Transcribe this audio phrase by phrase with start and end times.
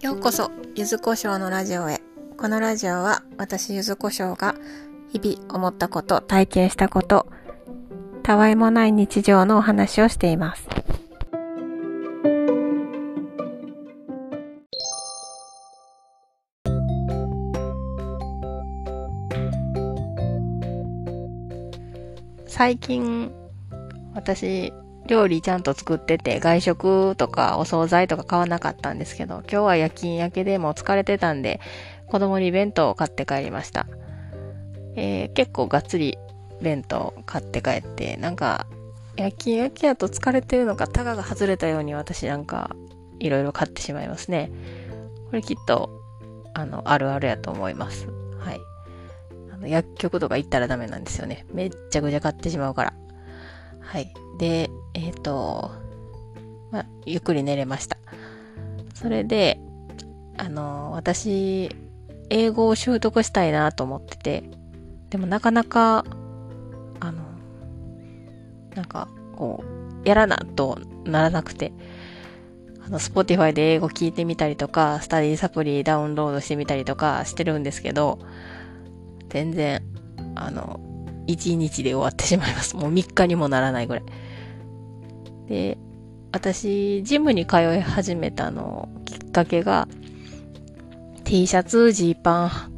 [0.00, 2.00] ようこそ、ゆずこしょうのラジオへ。
[2.36, 4.56] このラジオは、私ゆずこしょうが、
[5.12, 7.28] 日々思ったこと、体験したこと、
[8.24, 10.66] たわいもない日常のお話をしています。
[22.48, 23.32] 最近、
[24.14, 24.72] 私、
[25.06, 31.60] 料理ちゃんと作ってて、外食とかお惣菜とか買わなかったんですけど、今日は夜勤明けでもう疲れてたんで、
[32.06, 33.86] 子供に弁当を買って帰りました。
[34.94, 36.18] えー、結構がっつり
[36.60, 38.66] 弁当買って帰って、なんか、
[39.16, 42.76] 夜勤明けやと疲れてるのか、タガが外れたように私なんか、
[43.18, 44.50] いろいろ買ってしまいますね。
[45.30, 45.90] これきっと、
[46.54, 48.06] あの、あるあるやと思います。
[48.38, 48.60] はい。
[49.52, 51.46] あの、薬局とか行ったらダメなんですよね。
[51.52, 52.94] めっちゃくちゃ買ってしまうから。
[53.82, 54.12] はい。
[54.38, 55.70] で、えっ、ー、と、
[56.70, 57.96] ま、ゆっくり寝れました。
[58.94, 59.60] それで、
[60.38, 61.70] あの、私、
[62.30, 64.44] 英語を習得したいなと思ってて、
[65.10, 66.04] でもなかなか、
[67.00, 67.22] あの、
[68.74, 69.62] なんか、こ
[70.04, 71.72] う、やらなとならなくて、
[72.84, 78.18] あの、 Spotify で英語聞いてみたりとか、スタディサプリダウンロードしてみたりとかしてるんですけど、
[79.28, 79.82] 全然、
[80.34, 80.80] あの、
[81.26, 82.76] 1日で終わってしまいます。
[82.76, 84.04] もう3日にもならないぐらい。
[85.48, 85.78] で、
[86.32, 89.88] 私、ジムに通い始めたのきっかけが、
[91.24, 92.72] T シャツ、ジーパン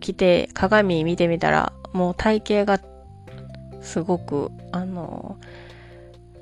[0.00, 2.80] 着て鏡見てみたら、もう体型が
[3.80, 5.38] すごく、あの、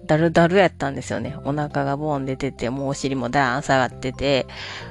[0.07, 1.37] だるだるやったんですよね。
[1.45, 4.47] お腹がボーン出てて、もうお尻もダーン下がってて、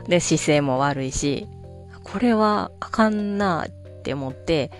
[0.07, 1.47] で、姿勢も悪いし、
[2.03, 4.71] これはあかんなって思って、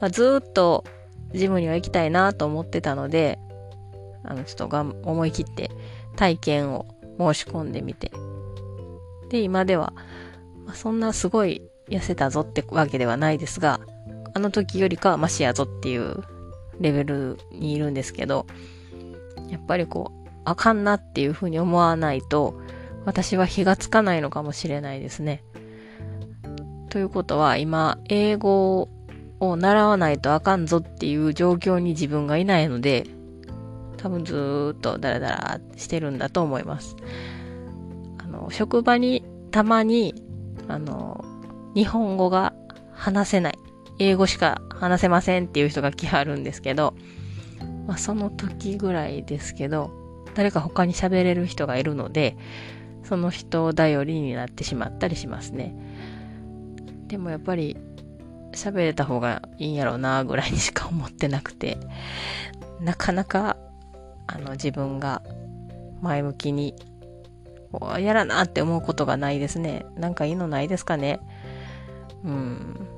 [0.00, 0.84] まあ、ずっと
[1.32, 3.38] ジムには行きたいなと思ってたので、
[4.24, 5.70] あの、ちょっとが思い切って
[6.16, 6.86] 体験を
[7.18, 8.10] 申し込んでみて。
[9.28, 9.92] で、今では、
[10.66, 13.80] まあ、そんなすごい痩せたぞってわけではないですが、
[14.32, 16.22] あの時よりかはマシやぞっていう
[16.80, 18.46] レベルにいるんですけど、
[19.48, 22.60] やっぱりこう、あかんなっていうふうに思わないと、
[23.04, 25.42] 私は火がつかないのかもしれないですね。
[26.90, 28.88] ということは、今、英語
[29.40, 33.06] を習わないとあかんぞっていう状況に自分がいないので、
[33.96, 36.96] 多分ずーっとダラダラしてるんだと思います。
[38.18, 40.14] あの、職場にたまに、
[40.68, 41.24] あの、
[41.74, 42.52] 日本語が
[42.92, 43.58] 話せない、
[43.98, 46.94] 英語しか話せませんっていう人が来はるんですけど、
[47.86, 49.90] まあ、その時ぐらいですけど、
[50.34, 52.36] 誰か他に喋れる人がいるので、
[53.02, 55.74] その人を頼りになってしまったりしますね。
[57.08, 57.76] でもやっぱり
[58.52, 61.78] 喋れた方がいいんやろうなぐらいにしか思ってなくて、
[62.80, 63.56] なかなか、
[64.26, 65.22] あの、自分が
[66.00, 66.74] 前向きに、
[67.98, 69.86] やらなって思うことがないですね。
[69.96, 71.20] なんかいいのないですかね。
[72.24, 72.88] うん。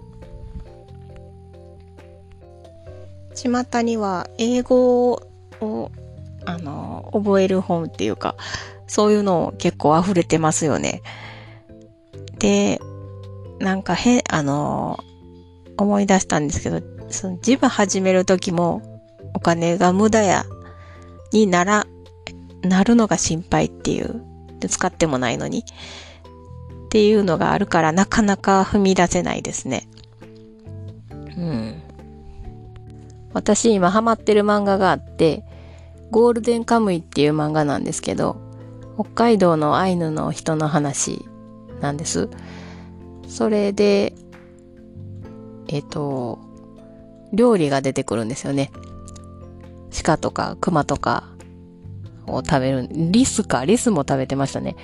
[3.35, 5.91] 巷には英語を、
[6.45, 8.37] あの、覚える本っていうか、
[8.87, 11.03] そういうの結構溢れてますよね。
[12.39, 12.81] で、
[13.59, 14.99] なんかへ、あの、
[15.77, 18.83] 思い出したんですけど、そのジム始める時も
[19.35, 20.45] お金が無駄や、
[21.33, 21.87] になら、
[22.63, 24.23] なるのが心配っていう。
[24.61, 25.65] で使ってもないのに。
[26.87, 29.89] っていうのがあるからなかなか踏み出せないですね。
[31.11, 31.83] うん。
[33.33, 35.45] 私今ハマってる漫画があって、
[36.11, 38.37] ゴールデンカムイっていう漫画なんですけど、
[38.95, 41.25] 北海道のアイヌの人の話
[41.81, 42.29] なんです。
[43.27, 44.15] それで、
[45.73, 46.39] えっ、ー、と、
[47.33, 48.71] 料理が出てくるんですよね。
[50.05, 51.25] 鹿とか熊とか
[52.27, 52.89] を食べる。
[52.91, 54.77] リスか、リスも食べてましたね。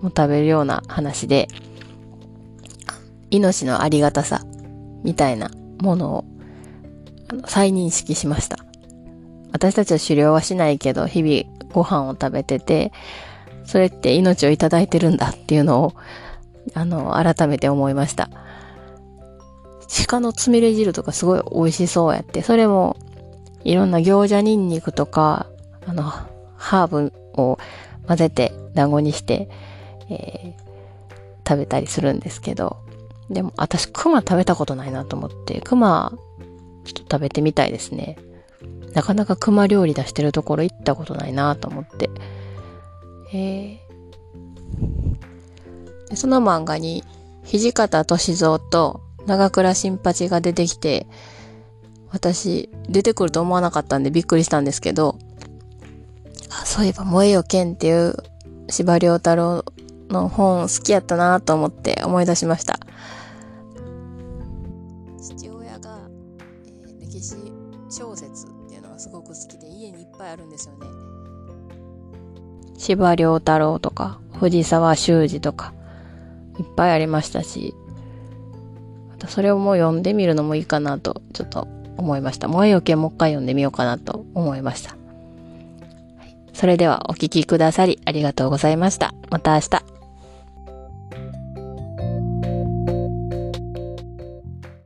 [0.00, 1.48] もう食べるような話で、
[3.30, 4.42] 命のありがたさ
[5.02, 6.24] みたいなものを
[7.46, 8.58] 再認識しました。
[9.50, 12.92] 私たちは狩猟はしないけど、日々ご飯を食べてて、
[13.64, 15.94] それって命をいただいてるんだっていうのを、
[16.74, 18.30] あの、改めて思いました。
[20.06, 22.96] 鹿のつみれ汁とかすごい美味しそうやって、それも
[23.64, 25.46] いろんな餃子ニンニクとか、
[25.86, 26.02] あの、
[26.56, 27.58] ハーブを
[28.06, 29.48] 混ぜて団子にして、
[30.10, 32.78] えー、食べたりするんですけど、
[33.30, 36.12] でも私熊食べたことないなと思って、熊
[36.84, 38.18] ちょっと食べてみたいですね。
[38.92, 42.10] なかなか熊料理出してるところ行ったことないなと思って。
[43.32, 47.02] えー、その漫画に
[47.44, 51.06] 土方歳三と長倉新八が出てきて、
[52.10, 55.18] 私、出てくると思わなかったんでびっくりしたんですけど、
[56.50, 58.14] あそういえば、燃えよ剣っていう
[58.68, 59.64] 司馬遼太郎
[60.08, 62.78] の本好きやったなと思って思い出しました。
[65.20, 65.98] 父親が、
[66.86, 67.36] えー、歴史
[67.90, 70.86] 小説っていうのがすごく好きで家にいっぱいあるんですよね。
[72.76, 75.72] 司馬遼太郎とか藤沢修二とか
[76.58, 77.74] いっぱいありましたし、
[79.28, 82.48] それをもう読んでみるのもいいかなとちょっと思いました。
[82.48, 84.96] 燃えよけもう一回読んでみようかなと思いました。
[86.52, 89.14] それではお聴きくださりありがとうございました。
[89.30, 89.93] また明日。